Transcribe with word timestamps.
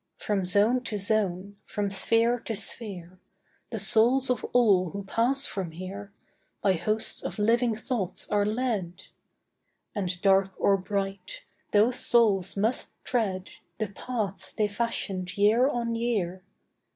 From 0.17 0.47
zone 0.47 0.81
to 0.85 0.97
zone, 0.97 1.57
from 1.67 1.91
sphere 1.91 2.39
to 2.45 2.55
sphere, 2.55 3.19
The 3.69 3.77
souls 3.77 4.31
of 4.31 4.43
all 4.45 4.89
who 4.89 5.03
pass 5.03 5.45
from 5.45 5.73
here 5.73 6.11
By 6.59 6.73
hosts 6.73 7.21
of 7.21 7.37
living 7.37 7.75
thoughts 7.75 8.27
are 8.31 8.43
led; 8.43 9.03
And 9.93 10.19
dark 10.23 10.53
or 10.57 10.75
bright, 10.75 11.43
those 11.71 11.97
souls 11.99 12.57
must 12.57 12.93
tread 13.03 13.49
The 13.77 13.89
paths 13.89 14.51
they 14.51 14.67
fashioned 14.67 15.37
year 15.37 15.67
on 15.67 15.93
year. 15.93 16.41